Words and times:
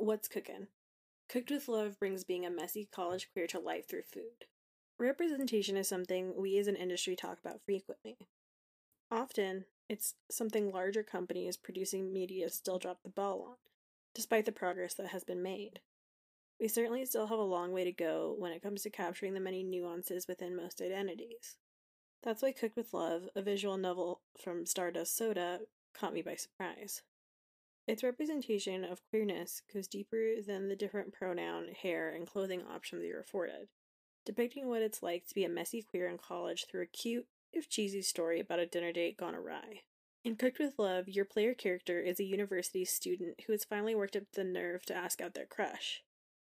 What's 0.00 0.28
cooking? 0.28 0.68
Cooked 1.28 1.50
with 1.50 1.66
Love 1.66 1.98
brings 1.98 2.22
being 2.22 2.46
a 2.46 2.50
messy 2.50 2.88
college 2.94 3.28
queer 3.32 3.48
to 3.48 3.58
life 3.58 3.88
through 3.88 4.04
food. 4.04 4.46
Representation 4.96 5.76
is 5.76 5.88
something 5.88 6.34
we 6.36 6.56
as 6.56 6.68
an 6.68 6.76
industry 6.76 7.16
talk 7.16 7.40
about 7.40 7.62
frequently. 7.66 8.16
Often, 9.10 9.64
it's 9.88 10.14
something 10.30 10.70
larger 10.70 11.02
companies 11.02 11.56
producing 11.56 12.12
media 12.12 12.48
still 12.48 12.78
drop 12.78 13.02
the 13.02 13.08
ball 13.08 13.44
on, 13.50 13.56
despite 14.14 14.46
the 14.46 14.52
progress 14.52 14.94
that 14.94 15.08
has 15.08 15.24
been 15.24 15.42
made. 15.42 15.80
We 16.60 16.68
certainly 16.68 17.04
still 17.04 17.26
have 17.26 17.38
a 17.40 17.42
long 17.42 17.72
way 17.72 17.82
to 17.82 17.90
go 17.90 18.36
when 18.38 18.52
it 18.52 18.62
comes 18.62 18.82
to 18.82 18.90
capturing 18.90 19.34
the 19.34 19.40
many 19.40 19.64
nuances 19.64 20.28
within 20.28 20.54
most 20.54 20.80
identities. 20.80 21.56
That's 22.22 22.40
why 22.40 22.52
Cooked 22.52 22.76
with 22.76 22.94
Love, 22.94 23.28
a 23.34 23.42
visual 23.42 23.76
novel 23.76 24.20
from 24.40 24.64
Stardust 24.64 25.16
Soda, 25.16 25.62
caught 25.92 26.14
me 26.14 26.22
by 26.22 26.36
surprise. 26.36 27.02
Its 27.88 28.04
representation 28.04 28.84
of 28.84 29.00
queerness 29.08 29.62
goes 29.72 29.88
deeper 29.88 30.42
than 30.46 30.68
the 30.68 30.76
different 30.76 31.10
pronoun, 31.10 31.68
hair, 31.68 32.10
and 32.10 32.26
clothing 32.26 32.62
options 32.70 33.02
you're 33.02 33.18
afforded, 33.18 33.68
depicting 34.26 34.68
what 34.68 34.82
it's 34.82 35.02
like 35.02 35.26
to 35.26 35.34
be 35.34 35.42
a 35.42 35.48
messy 35.48 35.80
queer 35.80 36.06
in 36.06 36.18
college 36.18 36.66
through 36.66 36.82
a 36.82 36.86
cute, 36.86 37.26
if 37.50 37.66
cheesy, 37.66 38.02
story 38.02 38.40
about 38.40 38.58
a 38.58 38.66
dinner 38.66 38.92
date 38.92 39.16
gone 39.16 39.34
awry. 39.34 39.84
In 40.22 40.36
Cooked 40.36 40.58
with 40.58 40.78
Love, 40.78 41.08
your 41.08 41.24
player 41.24 41.54
character 41.54 41.98
is 41.98 42.20
a 42.20 42.24
university 42.24 42.84
student 42.84 43.40
who 43.46 43.52
has 43.52 43.64
finally 43.64 43.94
worked 43.94 44.16
up 44.16 44.24
the 44.34 44.44
nerve 44.44 44.84
to 44.84 44.94
ask 44.94 45.22
out 45.22 45.32
their 45.32 45.46
crush. 45.46 46.02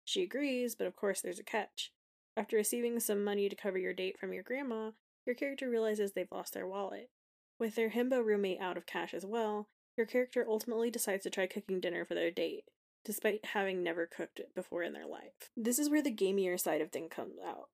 She 0.06 0.24
agrees, 0.24 0.74
but 0.74 0.88
of 0.88 0.96
course 0.96 1.22
there's 1.22 1.38
a 1.38 1.44
catch. 1.44 1.92
After 2.36 2.56
receiving 2.56 3.00
some 3.00 3.24
money 3.24 3.50
to 3.50 3.56
cover 3.56 3.78
your 3.78 3.94
date 3.94 4.18
from 4.18 4.34
your 4.34 4.42
grandma, 4.42 4.92
your 5.28 5.36
character 5.36 5.70
realizes 5.70 6.14
they've 6.14 6.32
lost 6.32 6.56
their 6.56 6.66
wallet. 6.66 7.12
With 7.60 7.76
their 7.76 7.92
himbo 7.92 8.26
roommate 8.26 8.60
out 8.60 8.78
of 8.78 8.88
cash 8.88 9.14
as 9.14 9.28
well, 9.28 9.68
your 10.00 10.08
character 10.08 10.46
ultimately 10.48 10.90
decides 10.90 11.24
to 11.24 11.30
try 11.30 11.46
cooking 11.46 11.80
dinner 11.80 12.04
for 12.06 12.16
their 12.16 12.32
date, 12.32 12.64
despite 13.06 13.46
having 13.54 13.84
never 13.84 14.08
cooked 14.08 14.40
it 14.40 14.56
before 14.56 14.82
in 14.82 14.94
their 14.94 15.06
life. 15.06 15.52
This 15.56 15.78
is 15.78 15.90
where 15.90 16.02
the 16.02 16.10
gamier 16.16 16.60
side 16.60 16.82
of 16.82 16.92
things 16.92 17.12
comes 17.12 17.36
out. 17.46 17.70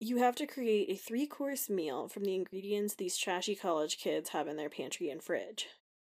You 0.00 0.16
have 0.16 0.36
to 0.36 0.46
create 0.46 0.88
a 0.88 0.96
three 0.96 1.26
course 1.26 1.68
meal 1.68 2.08
from 2.08 2.24
the 2.24 2.34
ingredients 2.34 2.94
these 2.94 3.18
trashy 3.18 3.54
college 3.54 3.98
kids 3.98 4.30
have 4.30 4.48
in 4.48 4.56
their 4.56 4.70
pantry 4.70 5.10
and 5.10 5.22
fridge. 5.22 5.68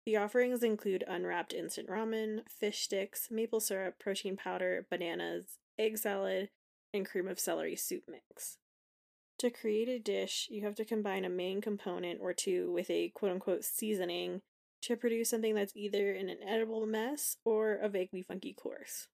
The 0.07 0.17
offerings 0.19 0.63
include 0.63 1.05
unwrapped 1.09 1.55
instant 1.55 1.89
ramen, 1.89 2.49
fish 2.49 2.83
sticks, 2.83 3.29
maple 3.31 3.61
syrup, 3.61 3.99
protein 3.99 4.37
powder, 4.37 4.87
bananas, 4.91 5.59
egg 5.79 5.99
salad, 5.99 6.51
and 6.93 7.07
cream 7.07 7.27
of 7.27 7.41
celery 7.41 7.77
soup 7.77 8.05
mix. 8.09 8.59
To 9.39 9.51
create 9.51 9.89
a 9.89 9.99
dish, 9.99 10.49
you 10.51 10.63
have 10.65 10.77
to 10.77 10.85
combine 10.85 11.25
a 11.25 11.31
main 11.31 11.61
component 11.61 12.21
or 12.21 12.33
two 12.33 12.71
with 12.71 12.89
a 12.91 13.09
quote 13.11 13.33
unquote 13.33 13.65
seasoning 13.65 14.43
to 14.87 14.97
produce 14.97 15.31
something 15.31 15.55
that's 15.55 15.77
either 15.77 16.13
an 16.13 16.29
inedible 16.29 16.87
mess 16.87 17.37
or 17.45 17.75
a 17.75 17.89
vaguely 17.89 18.23
funky 18.23 18.53
course. 18.53 19.09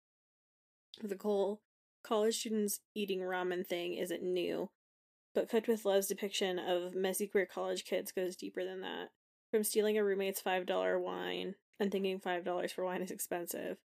The 1.02 1.16
whole 1.20 1.60
college 2.04 2.38
students 2.38 2.80
eating 2.94 3.20
ramen 3.20 3.66
thing 3.66 3.94
isn't 3.94 4.22
new, 4.22 4.70
but 5.34 5.48
Cooked 5.48 5.68
with 5.68 5.84
Love's 5.84 6.06
depiction 6.06 6.58
of 6.58 6.94
messy 6.94 7.26
queer 7.26 7.46
college 7.46 7.84
kids 7.84 8.12
goes 8.12 8.36
deeper 8.36 8.64
than 8.64 8.80
that. 8.82 9.08
From 9.50 9.64
stealing 9.64 9.98
a 9.98 10.04
roommate's 10.04 10.42
$5 10.42 11.00
wine 11.00 11.54
and 11.78 11.90
thinking 11.90 12.20
$5 12.20 12.70
for 12.70 12.84
wine 12.84 13.02
is 13.02 13.10
expensive, 13.10 13.78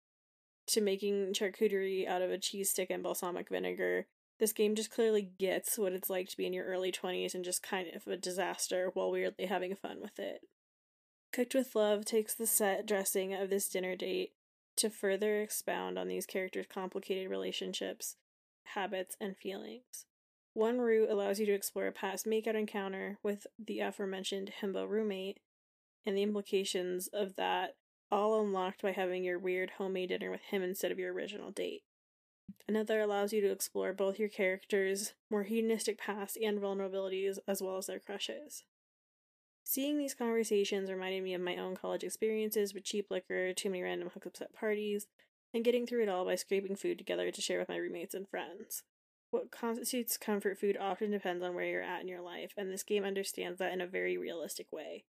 to 0.68 0.82
making 0.82 1.34
charcuterie 1.34 2.08
out 2.08 2.22
of 2.22 2.32
a 2.32 2.38
cheese 2.38 2.70
stick 2.70 2.90
and 2.90 3.04
balsamic 3.04 3.50
vinegar, 3.50 4.08
this 4.40 4.54
game 4.54 4.76
just 4.76 4.92
clearly 4.92 5.32
gets 5.40 5.78
what 5.78 5.94
it's 5.94 6.10
like 6.10 6.30
to 6.30 6.38
be 6.38 6.46
in 6.46 6.54
your 6.54 6.66
early 6.66 6.92
20s 6.92 7.34
and 7.36 7.44
just 7.44 7.62
kind 7.62 7.88
of 7.94 8.08
a 8.08 8.18
disaster 8.18 8.90
while 8.94 9.12
weirdly 9.12 9.46
having 9.46 9.76
fun 9.76 10.00
with 10.02 10.18
it. 10.20 10.42
Cooked 11.32 11.56
with 11.56 11.76
Love 11.76 12.04
takes 12.04 12.34
the 12.34 12.46
set 12.46 12.86
dressing 12.86 13.34
of 13.34 13.50
this 13.50 13.70
dinner 13.70 13.96
date 13.96 14.34
to 14.76 14.90
further 14.90 15.42
expound 15.42 15.98
on 15.98 16.10
these 16.10 16.26
characters' 16.26 16.66
complicated 16.68 17.30
relationships, 17.30 18.18
habits, 18.64 19.16
and 19.22 19.38
feelings. 19.38 20.06
One 20.54 20.80
route 20.80 21.10
allows 21.10 21.40
you 21.40 21.46
to 21.46 21.54
explore 21.54 21.88
a 21.88 21.94
past 21.94 22.26
makeout 22.26 22.56
encounter 22.56 23.18
with 23.24 23.48
the 23.58 23.80
aforementioned 23.80 24.52
himbo 24.62 24.90
roommate 24.90 25.40
and 26.06 26.18
the 26.18 26.24
implications 26.24 27.08
of 27.08 27.38
that, 27.38 27.78
all 28.12 28.42
unlocked 28.42 28.82
by 28.82 28.92
having 28.92 29.24
your 29.24 29.40
weird 29.40 29.72
homemade 29.78 30.10
dinner 30.10 30.32
with 30.32 30.42
him 30.42 30.62
instead 30.62 30.92
of 30.92 31.00
your 31.00 31.14
original 31.14 31.52
date. 31.52 31.84
Another 32.68 33.00
allows 33.00 33.32
you 33.32 33.40
to 33.40 33.52
explore 33.52 33.94
both 33.94 34.20
your 34.20 34.28
characters' 34.28 35.14
more 35.30 35.44
hedonistic 35.44 35.98
past 35.98 36.38
and 36.44 36.60
vulnerabilities, 36.60 37.40
as 37.48 37.62
well 37.62 37.78
as 37.78 37.86
their 37.86 38.00
crushes. 38.00 38.66
Seeing 39.64 39.98
these 39.98 40.14
conversations 40.14 40.90
reminded 40.90 41.24
me 41.24 41.34
of 41.34 41.42
my 41.42 41.56
own 41.58 41.76
college 41.76 42.04
experiences 42.04 42.74
with 42.74 42.84
cheap 42.84 43.10
liquor, 43.10 43.54
too 43.54 43.70
many 43.70 43.84
random 43.84 44.10
hookups 44.10 44.42
at 44.42 44.54
parties, 44.54 45.08
and 45.54 45.64
getting 45.64 45.86
through 45.86 46.04
it 46.04 46.10
all 46.10 46.26
by 46.26 46.36
scraping 46.36 46.76
food 46.76 46.98
together 46.98 47.32
to 47.32 47.42
share 47.42 47.60
with 47.60 47.70
my 47.70 47.78
roommates 47.78 48.14
and 48.14 48.28
friends. 48.28 48.84
What 49.30 49.52
constitutes 49.52 50.18
comfort 50.18 50.60
food 50.60 50.76
often 50.78 51.12
depends 51.12 51.44
on 51.44 51.56
where 51.56 51.66
you're 51.66 51.82
at 51.82 52.02
in 52.02 52.08
your 52.08 52.22
life, 52.22 52.52
and 52.58 52.70
this 52.70 52.84
game 52.84 53.06
understands 53.06 53.60
that 53.60 53.72
in 53.72 53.80
a 53.80 53.88
very 53.88 54.18
realistic 54.18 54.68
way. 54.72 55.06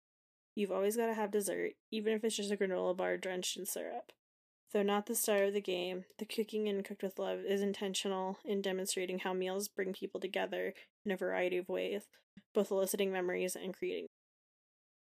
You've 0.56 0.72
always 0.72 0.97
got 0.97 1.06
to 1.06 1.14
have 1.14 1.31
dessert, 1.31 1.75
even 1.92 2.14
if 2.14 2.25
it's 2.25 2.37
just 2.37 2.50
a 2.50 2.56
granola 2.56 2.97
bar 2.97 3.16
drenched 3.16 3.56
in 3.56 3.64
syrup. 3.64 4.12
Though 4.72 4.82
not 4.82 5.06
the 5.06 5.14
star 5.14 5.44
of 5.44 5.54
the 5.54 5.60
game, 5.60 6.04
the 6.19 6.25
cooking 6.26 6.66
in 6.66 6.82
Cooked 6.82 7.04
with 7.04 7.19
Love 7.19 7.41
is 7.47 7.62
intentional 7.62 8.38
in 8.44 8.60
demonstrating 8.60 9.20
how 9.20 9.32
meals 9.32 9.69
bring 9.69 9.92
people 9.92 10.20
together 10.20 10.75
in 11.06 11.12
a 11.12 11.16
variety 11.16 11.58
of 11.58 11.69
ways, 11.69 12.08
both 12.53 12.72
eliciting 12.72 13.12
memories 13.12 13.54
and 13.56 13.72
creating 13.72 14.08